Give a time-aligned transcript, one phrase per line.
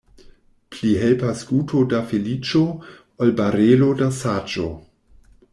[0.75, 2.63] Pli helpas guto da feliĉo,
[3.27, 4.71] ol barelo da saĝo.